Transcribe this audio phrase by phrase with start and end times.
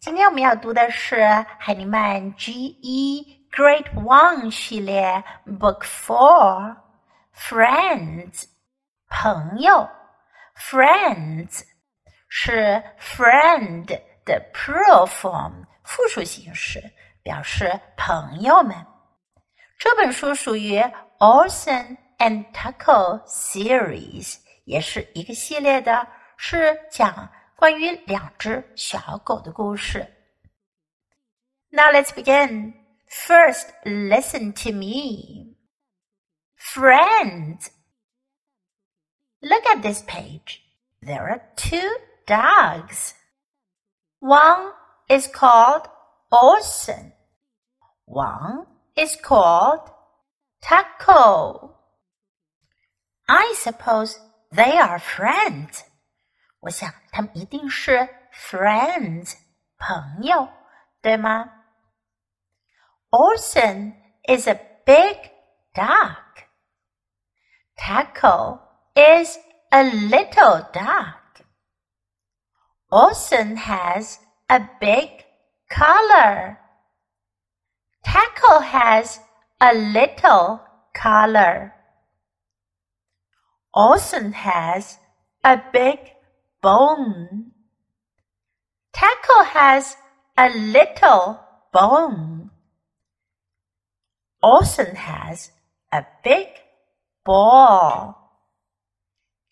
[0.00, 1.22] 今天我们要读的是
[1.58, 3.46] 海尼曼 G.E.
[3.52, 6.74] Great One 系列 Book Four
[7.36, 8.44] Friends
[9.10, 9.86] 朋友
[10.56, 11.60] Friends
[12.30, 13.84] 是 friend
[14.24, 16.82] 的 plural form 复数形式，
[17.22, 18.74] 表示朋友们。
[19.78, 20.80] 这本书属于
[21.18, 26.08] Olsen and Taco series，也是一个系列的，
[26.38, 27.30] 是讲。
[27.59, 30.05] 关于两只小狗的故事。
[31.71, 32.73] Now let's begin.
[33.09, 35.55] First, listen to me.
[36.55, 37.69] Friends.
[39.41, 40.61] Look at this page.
[41.01, 43.13] There are two dogs.
[44.19, 44.71] One
[45.07, 45.87] is called
[46.31, 47.13] Orson.
[48.05, 48.65] One
[48.95, 49.91] is called
[50.61, 51.75] Taco.
[53.27, 54.19] I suppose
[54.51, 55.83] they are friends.
[56.59, 59.35] 我想他们一定是 friends
[59.77, 60.49] 朋友，
[61.01, 61.51] 对吗？
[63.11, 63.93] Orson
[64.27, 65.31] is a big
[65.73, 66.17] dog.
[67.77, 68.59] Taco
[68.95, 69.37] is
[69.69, 71.43] a little dog.
[72.89, 75.25] Orson has a big
[75.69, 76.57] collar.
[78.03, 79.19] Taco has
[79.59, 80.59] a little
[80.93, 81.73] collar.
[83.71, 84.97] Orson has
[85.41, 85.99] a big
[86.62, 87.52] bone.
[88.92, 89.96] Taco has
[90.36, 91.40] a little
[91.72, 92.50] bone.
[94.42, 95.50] Orson has
[95.92, 96.48] a big
[97.24, 98.16] ball.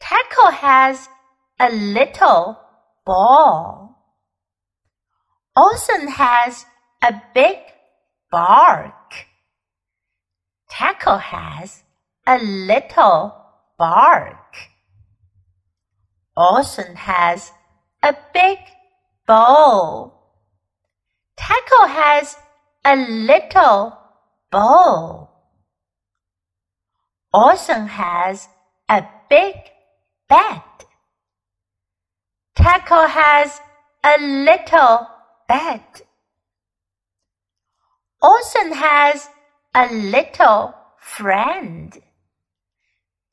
[0.00, 1.08] Taco has
[1.60, 2.58] a little
[3.06, 3.96] ball.
[5.56, 6.66] Orson has
[7.02, 7.58] a big
[8.30, 9.26] bark.
[10.70, 11.82] Taco has
[12.26, 13.34] a little
[13.78, 14.71] bark.
[16.42, 17.52] Orson has
[18.02, 18.58] a big
[19.28, 20.12] bowl.
[21.36, 22.36] Taco has
[22.84, 23.96] a little
[24.50, 25.30] bowl.
[27.32, 28.48] Orson has
[28.88, 29.54] a big
[30.28, 30.62] bed.
[32.56, 33.60] Taco has
[34.02, 35.06] a little
[35.46, 35.84] bed.
[38.20, 39.28] Orson has
[39.76, 42.02] a little friend.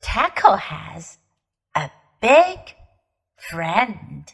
[0.00, 1.18] Taco has
[1.74, 1.90] a
[2.20, 2.76] big
[3.40, 4.24] friend。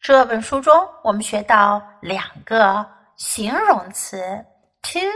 [0.00, 4.46] 这本书中，我们学到两个形容词
[4.82, 5.10] ，two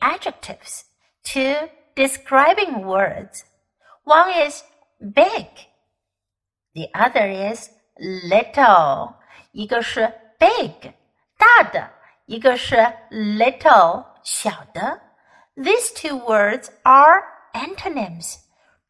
[0.00, 0.82] adjectives,
[1.22, 3.42] two describing words.
[4.04, 4.62] One is
[4.98, 5.46] big,
[6.74, 9.14] the other is little.
[9.52, 10.92] 一个是 big
[11.38, 11.90] 大的，
[12.26, 12.76] 一个是
[13.10, 15.00] little 小的。
[15.56, 17.22] These two words are
[17.52, 18.36] antonyms.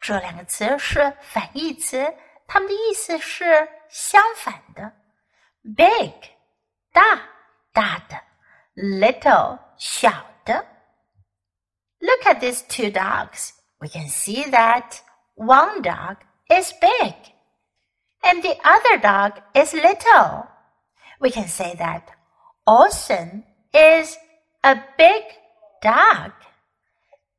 [0.01, 2.15] 这两个词是反义词。
[2.49, 4.91] 它们的意思是相反的
[5.77, 6.15] ：big
[6.93, 7.03] 大
[7.73, 8.19] 大的
[8.75, 10.11] ，little 小
[10.45, 10.67] 的。
[12.01, 13.51] Look at these two dogs.
[13.79, 15.01] We can see that
[15.35, 16.17] one dog
[16.49, 17.15] is big
[18.23, 20.49] and the other dog is little.
[21.21, 22.09] We can say that
[22.67, 23.45] Orson
[23.75, 24.17] is
[24.65, 25.23] a big
[25.83, 26.33] dog.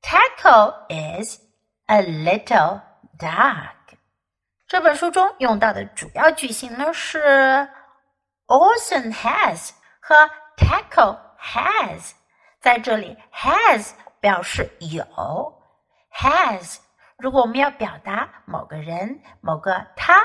[0.03, 1.39] Taco is
[1.87, 2.81] a little
[3.17, 3.78] dog.
[4.69, 7.67] 这本书中用到的主要句型呢是
[8.45, 10.15] Orson has 和
[10.57, 12.11] Tackle has。
[12.61, 15.03] 在这里，has 表示有
[16.13, 16.77] ，has
[17.17, 20.21] 如果我们要表达某个人、某个他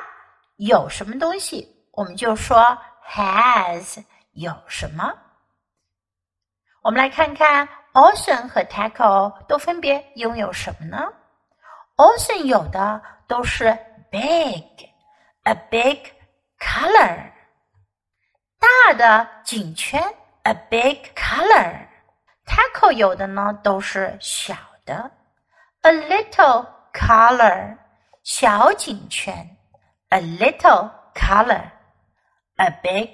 [0.57, 2.77] 有什么东西，我们就说
[3.09, 5.11] has 有什么。
[6.83, 11.11] 我们来看看 Orson 和 Tackle 都分别拥有什么呢
[11.97, 13.75] ？Orson 有的都是。
[14.14, 14.64] big,
[15.44, 16.12] a big
[16.60, 17.32] color.
[18.60, 20.02] 大的颈圈，
[20.44, 25.12] a big color。Taco 有的呢都是小的，
[25.82, 27.78] a little color，
[28.24, 29.58] 小颈圈，
[30.10, 33.10] a little color，a big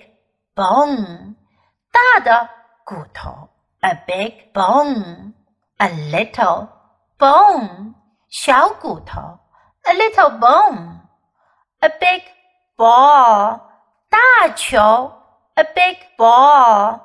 [0.56, 1.36] bone，
[1.91, 2.50] 大的
[2.85, 3.50] 骨头，
[3.82, 6.70] a big bone，a little
[7.17, 7.94] bone，
[8.29, 9.38] 小骨头。
[9.84, 11.00] A little bone,
[11.80, 12.22] a big
[12.77, 13.60] ball,
[14.09, 15.12] 大球
[15.54, 17.00] ，a big ball,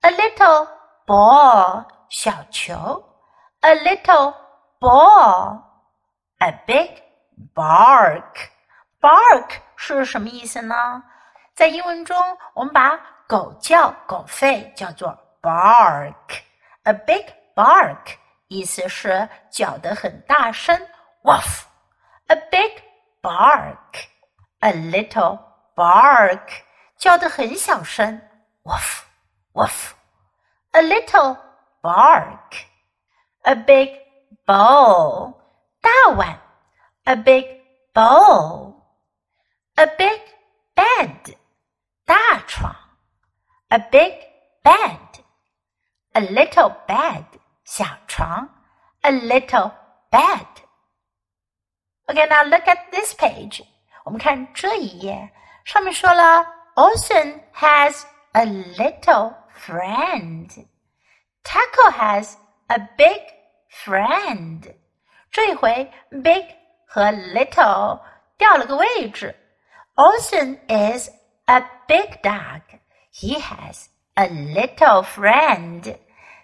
[0.00, 0.68] a little
[1.06, 3.04] ball, 小球
[3.60, 4.34] ，a little
[4.78, 5.62] ball,
[6.38, 7.02] a big
[7.54, 8.48] bark.
[9.00, 11.02] Bark 是什么意思呢？
[11.54, 12.16] 在英文中，
[12.54, 16.42] 我们把狗叫、狗吠叫做 bark。
[16.84, 18.16] A big bark
[18.48, 20.78] 意思是叫得很大声
[21.22, 21.69] ，woof。
[22.29, 22.83] a big
[23.21, 24.07] bark,
[24.59, 25.39] a little
[25.75, 26.49] bark，
[26.97, 28.21] 叫得很小声，
[28.63, 29.03] woof
[29.53, 31.37] woof。A little
[31.81, 32.55] bark,
[33.43, 33.89] a big
[34.45, 35.39] bowl，
[35.81, 36.37] 大碗，
[37.05, 37.45] a big
[37.93, 38.83] bowl,
[39.75, 40.19] a big
[40.75, 41.37] bed，
[42.05, 42.75] 大床，
[43.69, 44.13] a big
[44.63, 44.99] bed,
[46.13, 47.23] a little bed，
[47.63, 48.49] 小床，
[49.01, 49.71] a little
[50.11, 50.58] bed。
[52.10, 53.62] Okay, now look at this page.
[54.04, 55.30] 我们看这一页，
[55.64, 58.02] 上面说了，Orson has
[58.32, 59.32] a little
[59.64, 60.48] friend.
[61.44, 62.34] Taco has
[62.66, 63.20] a big
[63.84, 64.74] friend.
[65.30, 66.46] 这一回，big
[66.84, 68.00] 和 little
[68.36, 69.36] 掉了个位置。
[69.94, 71.08] Orson is
[71.44, 72.62] a big dog.
[73.14, 75.96] He has a little friend.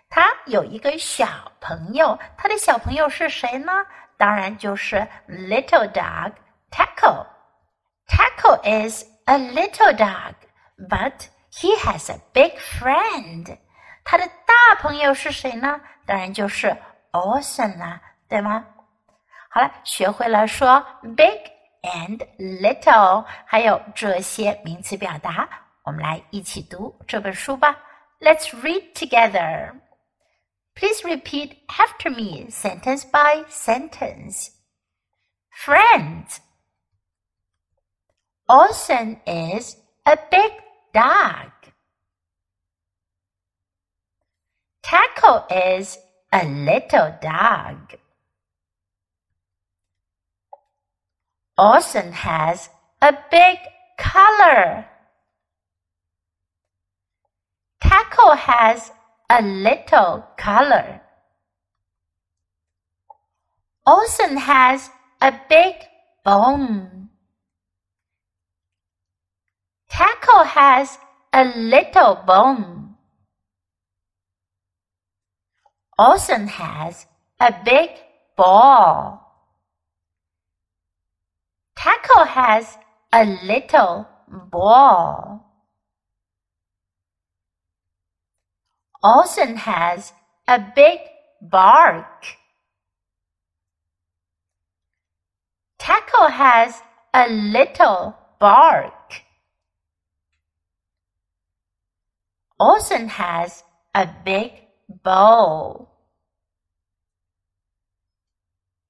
[0.09, 1.27] 他有一个小
[1.61, 3.73] 朋友，他的小朋友是谁呢
[4.18, 6.34] 当然就是 little dog
[6.70, 7.26] Taco.
[8.08, 10.36] Taco is a little dog,
[10.90, 13.58] but he has a big friend.
[14.04, 15.80] 他的大朋友是谁呢？
[16.06, 16.76] 当然就是
[17.12, 18.66] Awesome 啦，对吗？
[19.50, 20.86] 好了，学会了说
[21.16, 21.40] big
[21.84, 25.48] and little，还有这些名词表达，
[25.84, 27.78] 我们来一起读这本书吧。
[28.20, 29.74] Let's read together.
[30.77, 34.51] Please repeat after me, sentence by sentence.
[35.51, 36.41] Friends.
[38.47, 40.53] Orson is a big
[40.93, 41.51] dog.
[44.83, 45.97] Taco is
[46.31, 47.97] a little dog.
[51.57, 52.69] Orson has
[53.01, 53.59] a big
[53.99, 54.87] color.
[57.83, 58.93] Taco has
[59.29, 61.01] a little color.
[63.87, 64.91] Orson has
[65.21, 65.75] a big
[66.25, 67.09] bone.
[69.89, 70.99] Taco has
[71.33, 72.97] a little bone.
[75.99, 77.07] Orson has
[77.41, 77.91] a big
[78.37, 79.23] ball.
[81.77, 82.77] Taco has
[83.13, 85.46] a little ball.
[89.07, 90.13] Orson has
[90.49, 90.99] a big
[91.41, 92.27] bark.
[95.79, 96.83] Taco has
[97.15, 99.23] a little bark.
[102.59, 103.63] Orson has
[103.95, 104.53] a big
[105.05, 105.89] bowl.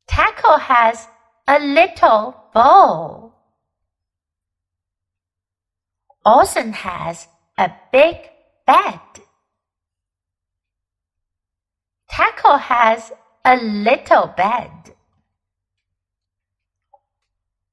[0.07, 1.09] Taco has
[1.47, 3.35] a little bowl.
[6.25, 7.29] Ocean has
[7.59, 8.17] a big
[8.67, 9.16] bed.
[12.16, 13.12] Taco has
[13.44, 14.96] a little bed.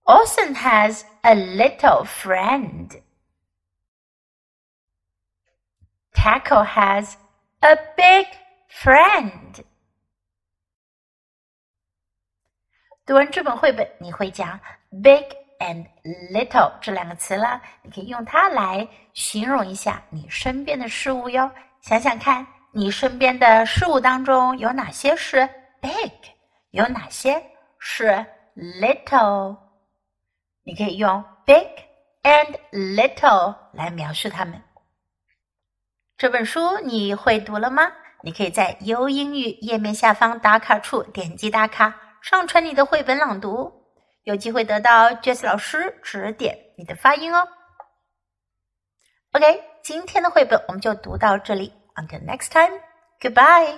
[0.04, 3.02] Ocean has a little friend.
[6.14, 7.14] Taco has
[7.60, 8.26] a big
[8.68, 9.64] friend.
[13.04, 14.58] 读完这本绘本，你会讲
[14.90, 15.24] big
[15.58, 15.86] and
[16.32, 17.60] little 这两个词了。
[17.82, 21.50] 你可以用它来形容一下你身边的事物哟。
[21.80, 25.47] 想想看， 你身边的事物当中有哪些是
[25.79, 26.11] big，
[26.71, 27.39] 有哪些
[27.77, 28.25] 是
[28.55, 29.55] little？
[30.63, 31.67] 你可以用 big
[32.23, 34.59] and little 来描述它们。
[36.17, 37.91] 这本书你会读了吗？
[38.23, 41.93] 你可以在优英语页面下方打卡处点击打卡。
[42.23, 43.71] 上传你的绘本朗读，
[44.23, 47.47] 有机会得到 Jess 老师指点你的发音哦。
[49.33, 51.71] OK，今天的绘本我们就读到这里。
[51.97, 52.79] Until next time,
[53.21, 53.77] goodbye.